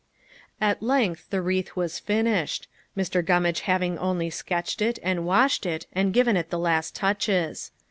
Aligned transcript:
At 0.59 0.81
length 0.81 1.29
the 1.29 1.43
wreath 1.43 1.75
was 1.75 1.99
finished 1.99 2.67
Mr. 2.97 3.23
Gummage 3.23 3.59
having 3.59 3.99
only 3.99 4.31
sketched 4.31 4.81
it, 4.81 4.97
and 5.03 5.27
washed 5.27 5.63
it, 5.63 5.85
and 5.93 6.11
given 6.11 6.35
it 6.35 6.49
the 6.49 6.57
last 6.57 6.95
touches. 6.95 7.69